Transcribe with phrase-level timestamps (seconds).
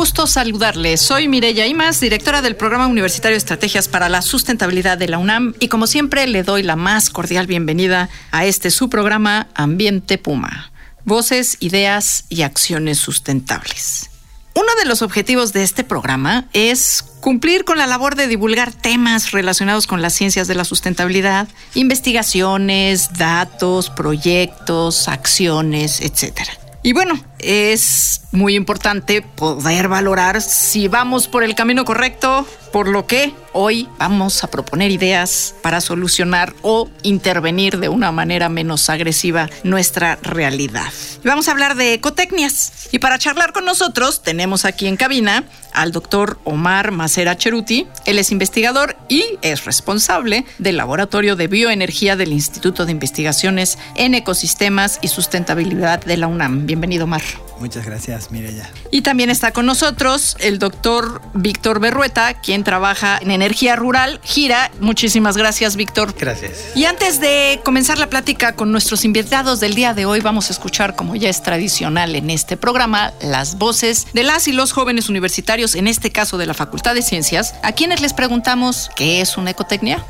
[0.00, 0.98] Gusto saludarles.
[1.02, 5.52] Soy Mireya Imas, directora del Programa Universitario de Estrategias para la Sustentabilidad de la UNAM
[5.60, 10.72] y como siempre le doy la más cordial bienvenida a este su programa Ambiente Puma.
[11.04, 14.08] Voces, ideas y acciones sustentables.
[14.54, 19.32] Uno de los objetivos de este programa es cumplir con la labor de divulgar temas
[19.32, 26.54] relacionados con las ciencias de la sustentabilidad, investigaciones, datos, proyectos, acciones, etcétera.
[26.82, 33.06] Y bueno, es muy importante poder valorar si vamos por el camino correcto, por lo
[33.06, 39.48] que hoy vamos a proponer ideas para solucionar o intervenir de una manera menos agresiva
[39.64, 40.92] nuestra realidad.
[41.24, 42.88] Vamos a hablar de ecotecnias.
[42.92, 47.86] Y para charlar con nosotros tenemos aquí en cabina al doctor Omar Macera Cheruti.
[48.04, 54.14] Él es investigador y es responsable del Laboratorio de Bioenergía del Instituto de Investigaciones en
[54.14, 56.66] Ecosistemas y Sustentabilidad de la UNAM.
[56.66, 57.22] Bienvenido, Omar.
[57.60, 58.70] Muchas gracias, Mireya.
[58.90, 64.70] Y también está con nosotros el doctor Víctor Berrueta, quien trabaja en energía rural, Gira.
[64.80, 66.14] Muchísimas gracias, Víctor.
[66.18, 66.74] Gracias.
[66.74, 70.54] Y antes de comenzar la plática con nuestros invitados del día de hoy, vamos a
[70.54, 75.10] escuchar, como ya es tradicional en este programa, las voces de las y los jóvenes
[75.10, 79.36] universitarios, en este caso de la Facultad de Ciencias, a quienes les preguntamos qué es
[79.36, 80.02] una ecotecnia.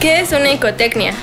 [0.00, 1.14] ¿Qué es una ecotecnia?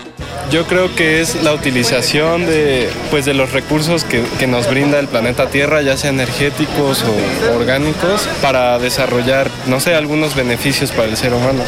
[0.52, 5.08] Yo creo que es la utilización de, pues, de los recursos que, nos brinda el
[5.08, 11.18] planeta Tierra, ya sea energéticos o orgánicos, para desarrollar, no sé, algunos beneficios para el
[11.18, 11.62] ser humano.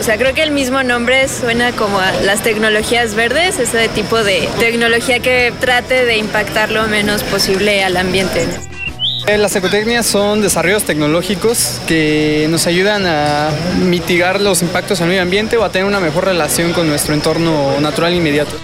[0.00, 4.24] O sea, creo que el mismo nombre suena como a las tecnologías verdes, ese tipo
[4.24, 8.46] de tecnología que trate de impactar lo menos posible al ambiente.
[9.26, 13.50] Las ecotecnias son desarrollos tecnológicos que nos ayudan a
[13.82, 17.80] mitigar los impactos al medio ambiente o a tener una mejor relación con nuestro entorno
[17.80, 18.54] natural inmediato.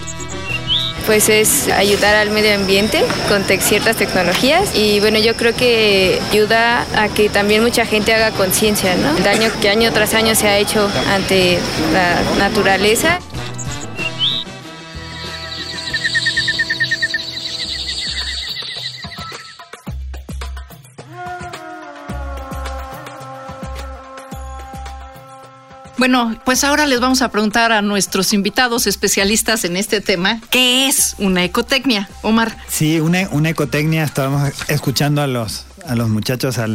[1.07, 6.85] Pues es ayudar al medio ambiente con ciertas tecnologías y bueno, yo creo que ayuda
[6.95, 9.17] a que también mucha gente haga conciencia, ¿no?
[9.17, 11.57] El daño que año tras año se ha hecho ante
[11.91, 13.19] la naturaleza.
[26.01, 30.87] Bueno, pues ahora les vamos a preguntar a nuestros invitados especialistas en este tema, ¿qué
[30.87, 32.09] es una ecotecnia?
[32.23, 32.57] Omar.
[32.67, 36.67] Sí, una, una ecotecnia, estábamos escuchando a los a los muchachos, a,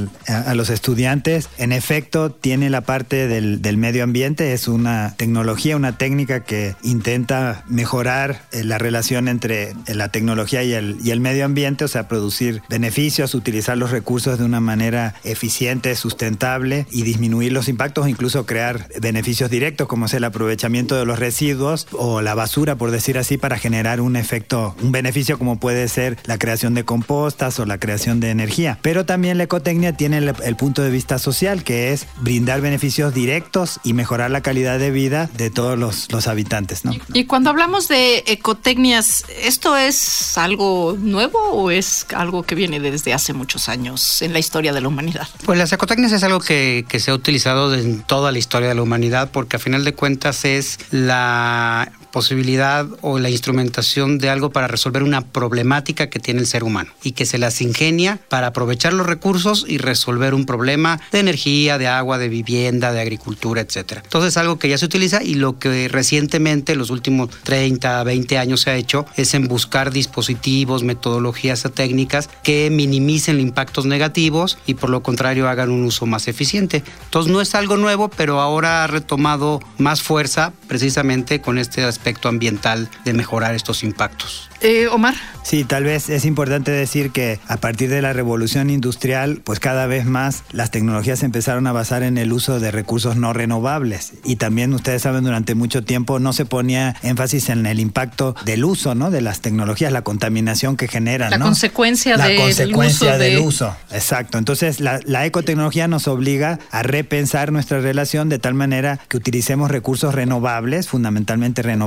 [0.54, 1.48] los estudiantes.
[1.58, 7.64] En efecto, tiene la parte del, medio ambiente, es una tecnología, una técnica que intenta
[7.68, 12.08] mejorar eh, la relación entre la tecnología y el, y el medio ambiente, o sea,
[12.08, 18.46] producir beneficios, utilizar los recursos de una manera eficiente, sustentable y disminuir los impactos, incluso
[18.46, 23.18] crear beneficios directos, como es el aprovechamiento de los residuos o la basura, por decir
[23.18, 27.66] así, para generar un efecto, un beneficio como puede ser la creación de compostas o
[27.66, 28.78] la creación de energía.
[28.82, 33.12] Pero también la ecotecnia tiene el, el, punto de vista social, que es brindar beneficios
[33.12, 36.84] directos y mejorar la calidad de vida de todos los, los habitantes.
[36.84, 36.92] ¿no?
[37.12, 43.12] Y cuando hablamos de ecotecnias, ¿esto es algo nuevo o es algo que viene desde
[43.12, 45.28] hace muchos años en la historia de la humanidad?
[45.44, 48.74] Pues las ecotecnias es algo que, que se ha utilizado en toda la historia de
[48.74, 54.48] la humanidad, porque a final de cuentas es la posibilidad o la instrumentación de algo
[54.48, 58.46] para resolver una problemática que tiene el ser humano y que se las ingenia para
[58.46, 63.60] aprovechar los recursos y resolver un problema de energía, de agua, de vivienda, de agricultura,
[63.60, 64.00] etcétera.
[64.02, 68.38] Entonces es algo que ya se utiliza y lo que recientemente, los últimos 30, 20
[68.38, 74.56] años se ha hecho es en buscar dispositivos, metodologías o técnicas que minimicen impactos negativos
[74.64, 76.82] y por lo contrario hagan un uso más eficiente.
[77.04, 82.05] Entonces no es algo nuevo, pero ahora ha retomado más fuerza precisamente con este aspecto
[82.28, 84.48] ambiental de mejorar estos impactos.
[84.60, 85.14] Eh, Omar.
[85.42, 89.86] Sí, tal vez es importante decir que a partir de la revolución industrial, pues cada
[89.86, 94.14] vez más las tecnologías se empezaron a basar en el uso de recursos no renovables.
[94.24, 98.64] Y también ustedes saben, durante mucho tiempo no se ponía énfasis en el impacto del
[98.64, 99.10] uso, ¿no?
[99.10, 103.40] De las tecnologías, la contaminación que generan, la Consecuencia la del consecuencia uso del de...
[103.40, 103.76] uso.
[103.92, 104.38] Exacto.
[104.38, 109.70] Entonces, la, la ecotecnología nos obliga a repensar nuestra relación de tal manera que utilicemos
[109.70, 111.85] recursos renovables, fundamentalmente renovables,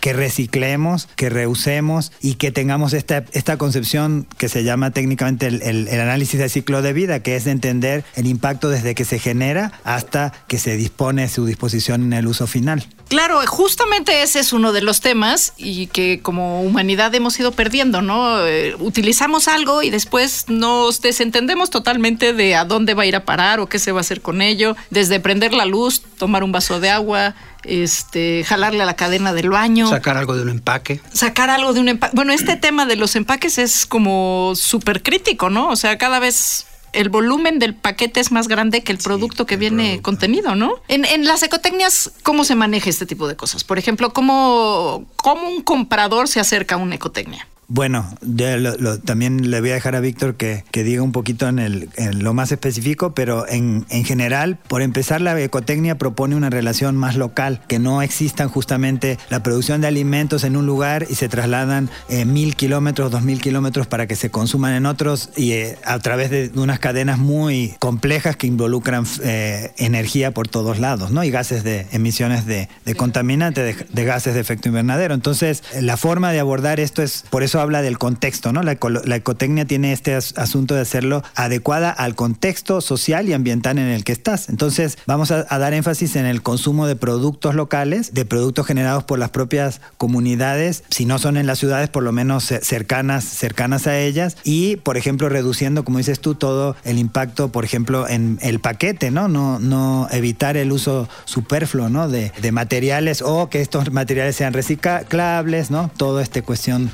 [0.00, 5.62] que reciclemos, que reusemos y que tengamos esta, esta concepción que se llama técnicamente el,
[5.62, 9.04] el- el análisis de ciclo de vida, que es de entender el impacto desde que
[9.04, 12.86] se genera hasta que se dispone su disposición en el uso final.
[13.08, 18.02] Claro, justamente ese es uno de los temas y que como humanidad hemos ido perdiendo,
[18.02, 18.46] ¿no?
[18.46, 23.24] Eh, utilizamos algo y después nos desentendemos totalmente de a dónde va a ir a
[23.24, 26.52] parar o qué se va a hacer con ello, desde prender la luz, tomar un
[26.52, 27.34] vaso de agua,
[27.64, 29.88] este, jalarle a la cadena del baño.
[29.88, 31.00] Sacar algo de un empaque.
[31.12, 32.14] sacar algo de un empaque.
[32.16, 35.68] Bueno, este tema de los empaques es como súper crítico, ¿no?
[35.68, 39.56] O sea, cada vez el volumen del paquete es más grande que el producto que
[39.56, 40.74] viene contenido, ¿no?
[40.88, 43.64] En, en las ecotecnias, ¿cómo se maneja este tipo de cosas?
[43.64, 47.46] Por ejemplo, ¿cómo, cómo un comprador se acerca a una ecotecnia?
[47.72, 51.12] Bueno, ya lo- lo- también le voy a dejar a Víctor que, que diga un
[51.12, 55.96] poquito en, el, en lo más específico, pero en, en general, por empezar, la ecotecnia
[55.96, 60.66] propone una relación más local, que no existan justamente la producción de alimentos en un
[60.66, 64.84] lugar y se trasladan eh, mil kilómetros, dos mil kilómetros para que se consuman en
[64.84, 70.48] otros y eh, a través de unas cadenas muy complejas que involucran eh, energía por
[70.48, 71.22] todos lados, ¿no?
[71.22, 75.14] Y gases de emisiones de, de contaminantes, de, de gases de efecto invernadero.
[75.14, 78.62] Entonces, la forma de abordar esto es, por eso habla del contexto, ¿no?
[78.62, 83.78] La, la ecotecnia tiene este as- asunto de hacerlo adecuada al contexto social y ambiental
[83.78, 84.48] en el que estás.
[84.48, 89.04] Entonces, vamos a, a dar énfasis en el consumo de productos locales, de productos generados
[89.04, 93.86] por las propias comunidades, si no son en las ciudades, por lo menos cercanas, cercanas
[93.86, 98.38] a ellas, y, por ejemplo, reduciendo, como dices tú, todo el impacto, por ejemplo, en
[98.42, 99.28] el paquete, ¿no?
[99.28, 102.08] No, no evitar el uso superfluo, ¿no?
[102.08, 105.90] De, de materiales o que estos materiales sean reciclables, ¿no?
[105.96, 106.90] Todo esta cuestión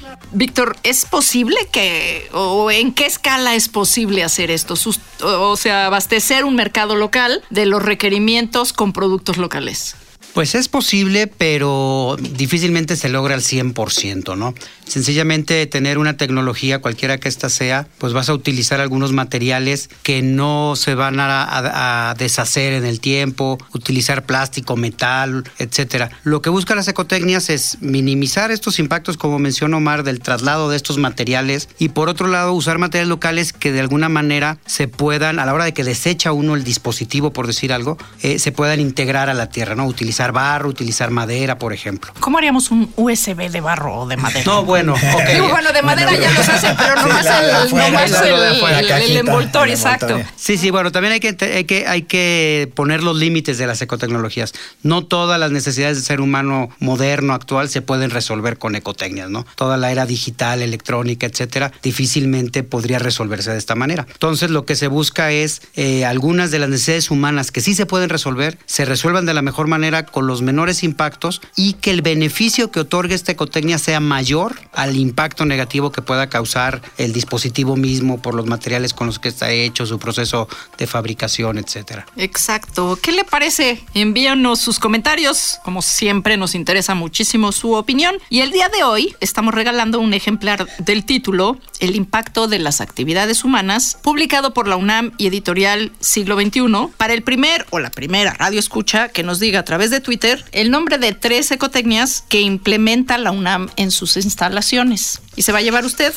[0.83, 4.75] ¿es posible que, o en qué escala es posible hacer esto?
[5.23, 9.97] O sea, abastecer un mercado local de los requerimientos con productos locales.
[10.37, 14.53] Pues es posible, pero difícilmente se logra al 100%, ¿no?
[14.87, 20.21] Sencillamente tener una tecnología, cualquiera que ésta sea, pues vas a utilizar algunos materiales que
[20.21, 26.11] no se van a, deshacer en el tiempo, utilizar plástico, metal, etcétera.
[26.23, 30.77] Lo que buscan las ecotecnias es minimizar estos impactos, como mencionó Omar, del traslado de
[30.77, 35.39] estos materiales y por otro lado usar materiales locales que de alguna manera se puedan,
[35.39, 38.81] a la hora de que desecha uno el dispositivo, por decir algo, eh, se puedan
[38.81, 39.87] integrar a la tierra, ¿no?
[39.87, 42.13] Utilizar barro, utilizar madera, por ejemplo.
[42.21, 44.45] ¿Cómo haríamos un USB de barro o de madera?
[44.45, 45.27] No, bueno, ok.
[45.33, 50.21] Digo, bueno, de madera ya los hacen, pero nomás la de el, envoltorio, exacto.
[50.37, 53.81] Sí, sí, bueno, también hay que, hay, que, hay que poner los límites de las
[53.83, 54.53] ecotecnologías.
[54.83, 59.47] No todas las necesidades del ser humano moderno, actual, se pueden resolver con ecotecnias, ¿no?
[59.55, 64.07] Toda la era digital, electrónica, etcétera, difícilmente podría resolverse de esta manera.
[64.13, 67.87] Entonces, lo que se busca es eh, algunas de las necesidades humanas que sí se
[67.87, 72.01] pueden resolver, se resuelvan de la mejor manera con los menores impactos y que el
[72.01, 77.77] beneficio que otorgue esta ecotecnia sea mayor al impacto negativo que pueda causar el dispositivo
[77.77, 80.49] mismo por los materiales con los que está hecho, su proceso
[80.79, 82.07] de fabricación, etcétera.
[82.17, 82.99] Exacto.
[83.03, 83.85] ¿Qué le parece?
[83.93, 85.59] Envíanos sus comentarios.
[85.63, 88.17] Como siempre, nos interesa muchísimo su opinión.
[88.31, 92.81] Y el día de hoy estamos regalando un ejemplar del título El impacto de las
[92.81, 97.91] actividades humanas, publicado por la UNAM y editorial Siglo XXI, para el primer o la
[97.91, 102.25] primera radio escucha que nos diga a través de Twitter el nombre de tres ecotecnias
[102.29, 105.21] que implementa la UNAM en sus instalaciones.
[105.37, 106.13] Y se va a llevar usted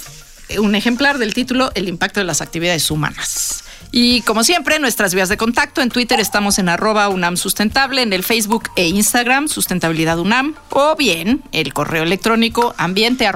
[0.57, 3.63] un ejemplar del título El impacto de las actividades humanas.
[3.91, 8.13] Y como siempre, nuestras vías de contacto en Twitter estamos en arroba UNAM Sustentable, en
[8.13, 13.29] el Facebook e Instagram Sustentabilidad UNAM, o bien el correo electrónico ambiente.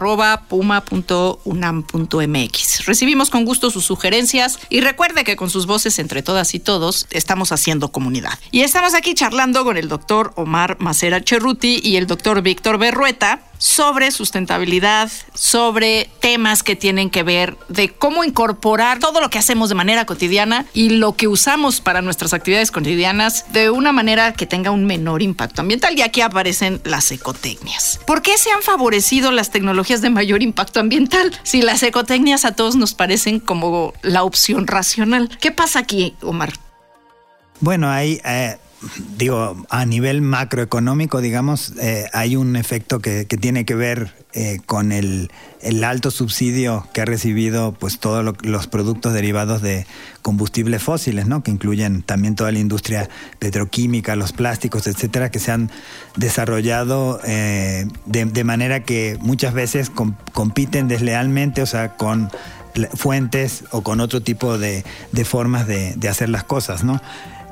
[2.86, 7.08] Recibimos con gusto sus sugerencias y recuerde que con sus voces entre todas y todos
[7.10, 8.38] estamos haciendo comunidad.
[8.52, 13.42] Y estamos aquí charlando con el doctor Omar Macera Cerruti y el doctor Víctor Berrueta
[13.58, 19.70] sobre sustentabilidad, sobre temas que tienen que ver de cómo incorporar todo lo que hacemos
[19.70, 24.46] de manera cotidiana y lo que usamos para nuestras actividades cotidianas de una manera que
[24.46, 25.98] tenga un menor impacto ambiental.
[25.98, 28.00] Y aquí aparecen las ecotecnias.
[28.06, 32.54] ¿Por qué se han favorecido las tecnologías de mayor impacto ambiental si las ecotecnias a
[32.56, 35.30] todos nos parecen como la opción racional?
[35.40, 36.54] ¿Qué pasa aquí, Omar?
[37.60, 38.58] Bueno, hay, eh,
[39.18, 44.92] digo, a nivel macroeconómico, digamos, eh, hay un efecto que, tiene que ver eh, con
[44.92, 45.30] el,
[45.84, 49.86] alto subsidio que ha recibido pues todos los productos derivados de
[50.22, 51.44] combustibles fósiles, ¿no?
[51.44, 53.10] que incluyen también toda la industria
[53.40, 55.72] petroquímica, los plásticos, etcétera, que se han
[56.16, 62.30] desarrollado eh, de, manera que muchas veces com compiten deslealmente, o sea, con
[62.96, 64.84] fuentes o con otro tipo de,
[65.26, 67.02] formas de hacer las cosas, ¿no?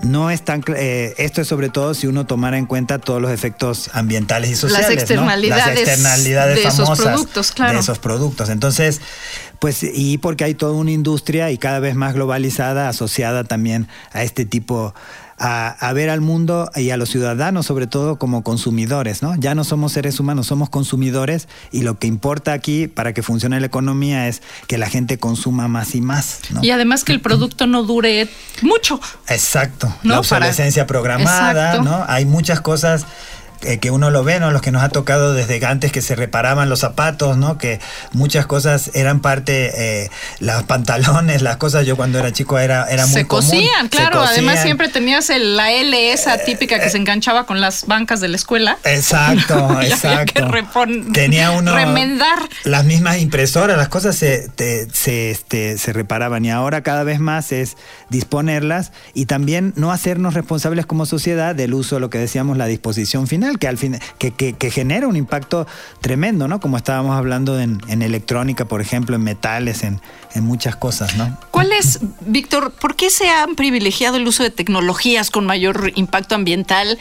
[0.03, 3.31] No es tan eh, esto es sobre todo si uno tomara en cuenta todos los
[3.31, 5.72] efectos ambientales y sociales las externalidades, ¿no?
[5.72, 9.01] las externalidades de famosas esos productos claro de esos productos entonces
[9.60, 14.24] pues y porque hay toda una industria y cada vez más globalizada asociada también a
[14.24, 14.93] este tipo
[15.43, 19.36] a, a, ver al mundo y a los ciudadanos, sobre todo como consumidores, ¿no?
[19.36, 23.60] Ya no somos seres humanos, somos consumidores y lo que importa aquí para que funcione
[23.60, 26.41] la economía es que la gente consuma más y más.
[26.51, 26.63] ¿no?
[26.63, 28.29] Y además que el producto no dure
[28.62, 29.01] mucho.
[29.27, 29.88] Exacto.
[30.03, 30.13] ¿no?
[30.13, 31.00] La obsolescencia para...
[31.00, 31.89] programada, Exacto.
[31.89, 32.05] ¿no?
[32.07, 33.07] Hay muchas cosas
[33.63, 34.51] eh, que uno lo ve, ¿no?
[34.51, 37.58] Los que nos ha tocado desde antes que se reparaban los zapatos, ¿no?
[37.58, 37.80] Que
[38.13, 39.72] muchas cosas eran parte,
[40.03, 43.89] eh, los pantalones, las cosas, yo cuando era chico era, era muy Se cosían, común.
[43.89, 44.12] claro.
[44.13, 44.46] Se cosían.
[44.46, 48.22] Además siempre tenías el, la L esa típica que eh, se enganchaba con las bancas
[48.22, 48.77] de la escuela.
[48.84, 50.50] Exacto, exacto.
[50.51, 51.75] que Tenía uno...
[51.75, 52.39] Remendar.
[52.63, 57.20] Las mismas impresoras, las cosas se, te, se, este, se reparaban y ahora cada vez
[57.20, 57.77] más es
[58.10, 62.65] disponerlas y también no hacernos responsables como sociedad del uso de lo que decíamos, la
[62.65, 65.67] disposición final que al fin que, que, genera un impacto
[66.00, 66.60] tremendo, ¿no?
[66.60, 70.01] Como estábamos hablando en, electrónica, por ejemplo, en metales, en,
[70.34, 71.38] en, muchas cosas, ¿no?
[71.51, 76.36] ¿Cuál es, Víctor, por qué se han privilegiado el uso de tecnologías con mayor impacto
[76.36, 76.98] ambiental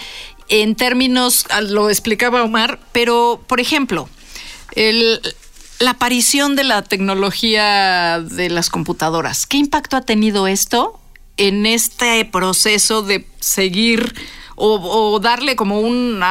[0.51, 4.09] en términos, lo explicaba Omar, pero, por ejemplo,
[4.73, 5.21] el,
[5.79, 11.01] la aparición de la tecnología de las computadoras, ¿qué impacto ha tenido esto
[11.37, 14.15] en este proceso de seguir
[14.61, 16.23] o, o darle como un,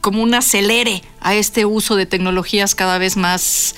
[0.00, 3.74] como un acelere a este uso de tecnologías cada vez más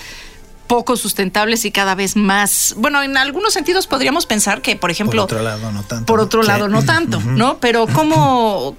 [0.67, 2.75] poco sustentables y cada vez más.
[2.79, 5.27] Bueno, en algunos sentidos podríamos pensar que, por ejemplo.
[5.27, 6.07] Por otro lado, no tanto.
[6.07, 7.59] Por otro lado, no tanto, ¿no?
[7.59, 8.77] Pero, ¿cómo,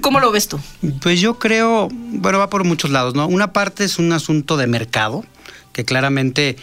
[0.00, 0.58] ¿cómo lo ves tú?
[1.00, 3.26] Pues yo creo, bueno, va por muchos lados, ¿no?
[3.26, 5.24] Una parte es un asunto de mercado,
[5.72, 6.56] que claramente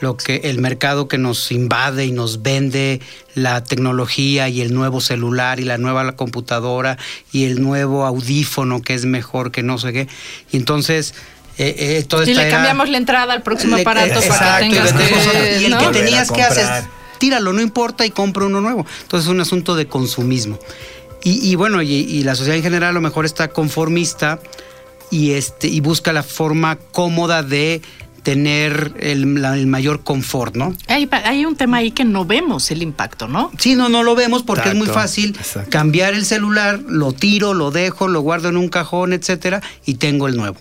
[0.00, 3.00] lo que el mercado que nos invade y nos vende
[3.34, 6.98] la tecnología y el nuevo celular y la nueva computadora
[7.32, 10.08] y el nuevo audífono que es mejor que no sé qué.
[10.52, 11.14] Y entonces
[11.58, 14.64] eh, eh, toda y le era, cambiamos la entrada al próximo aparato eh, para que
[14.68, 15.78] tengas que, y el ¿no?
[15.78, 16.84] que tenías que hacer
[17.18, 18.86] tíralo, no importa y compra uno nuevo.
[19.02, 20.58] Entonces es un asunto de consumismo.
[21.24, 24.38] Y, y bueno, y, y, la sociedad en general a lo mejor está conformista
[25.10, 27.82] y este y busca la forma cómoda de
[28.28, 30.76] tener el, la, el, mayor confort, ¿no?
[30.86, 33.50] Hay, hay, un tema ahí que no vemos el impacto, ¿no?
[33.56, 34.82] Sí, no, no lo vemos porque Exacto.
[34.82, 35.70] es muy fácil Exacto.
[35.70, 40.28] cambiar el celular, lo tiro, lo dejo, lo guardo en un cajón, etcétera, y tengo
[40.28, 40.58] el nuevo.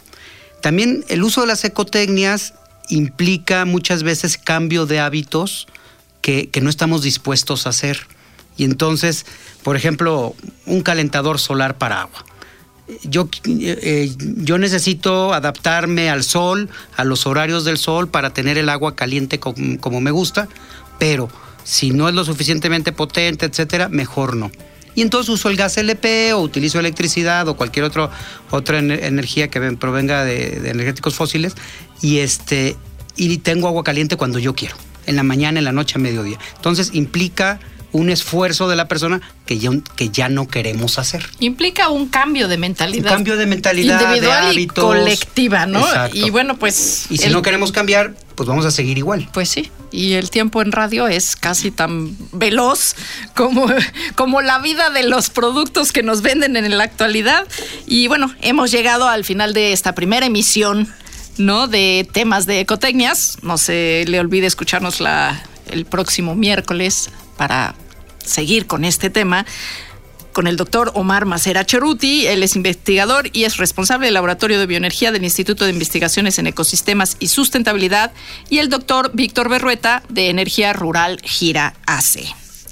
[0.62, 2.54] También el uso de las ecotecnias
[2.88, 5.68] implica muchas veces cambio de hábitos
[6.22, 8.08] que, que no estamos dispuestos a hacer.
[8.56, 9.26] Y entonces,
[9.64, 12.24] por ejemplo, un calentador solar para agua
[13.03, 18.70] yo, eh, yo necesito adaptarme al sol, a los horarios del sol para tener el
[18.70, 20.48] agua caliente como, como, me gusta,
[20.98, 21.29] pero
[21.63, 24.51] si no es lo suficientemente potente, etcétera, mejor no.
[24.96, 28.10] Y entonces uso el gas LP o utilizo electricidad o cualquier otro,
[28.50, 31.53] otra energía que provenga de, de energéticos fósiles
[32.01, 32.75] y, este,
[33.15, 34.75] y tengo agua caliente cuando yo quiero,
[35.06, 36.39] en la mañana, en la noche, a mediodía.
[36.56, 37.60] Entonces implica
[37.98, 41.25] un esfuerzo de la persona que ya, que ya no queremos hacer.
[41.39, 43.12] Implica un cambio de mentalidad.
[43.12, 44.84] Un cambio de mentalidad, individual de hábitos.
[44.84, 45.80] y colectiva, ¿no?
[45.80, 46.18] Exacto.
[46.18, 47.08] Y bueno, pues...
[47.10, 49.27] Y si el, no queremos cambiar, pues vamos a seguir igual.
[49.34, 52.96] Pues sí, y el tiempo en radio es casi tan veloz
[53.36, 53.68] como,
[54.16, 57.48] como la vida de los productos que nos venden en la actualidad.
[57.88, 60.94] Y bueno, hemos llegado al final de esta primera emisión,
[61.38, 61.68] ¿no?
[61.68, 63.38] De temas de ecotecnias.
[63.42, 67.75] No se le olvide escucharnos la, el próximo miércoles para
[68.27, 69.46] seguir con este tema
[70.38, 72.27] con el doctor Omar Macera Cheruti.
[72.27, 76.46] Él es investigador y es responsable del Laboratorio de Bioenergía del Instituto de Investigaciones en
[76.46, 78.13] Ecosistemas y Sustentabilidad.
[78.48, 82.19] Y el doctor Víctor Berrueta de Energía Rural Gira AC.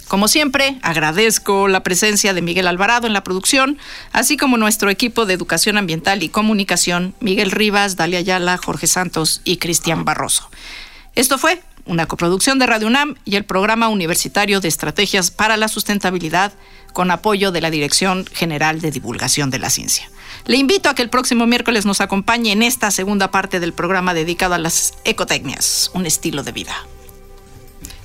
[0.08, 3.80] Como siempre, agradezco la presencia de Miguel Alvarado en la producción,
[4.12, 9.42] así como nuestro equipo de Educación Ambiental y Comunicación, Miguel Rivas, Dalia Ayala, Jorge Santos
[9.44, 10.52] y Cristian Barroso.
[11.16, 15.68] Esto fue una coproducción de Radio UNAM y el Programa Universitario de Estrategias para la
[15.68, 16.54] Sustentabilidad
[16.94, 20.10] con apoyo de la Dirección General de Divulgación de la Ciencia.
[20.46, 24.14] Le invito a que el próximo miércoles nos acompañe en esta segunda parte del programa
[24.14, 26.76] dedicado a las ecotecnias, un estilo de vida.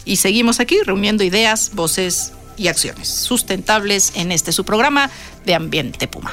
[0.04, 5.10] Y seguimos aquí reuniendo ideas, voces y acciones sustentables en este su programa
[5.44, 6.32] de Ambiente Puma.